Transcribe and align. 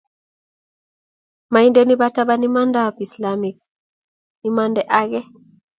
maindeni 1.53 1.95
batan 2.01 2.41
imandab 2.47 2.93
islamik 3.05 3.57
imanda 4.47 4.81
ake 5.01 5.21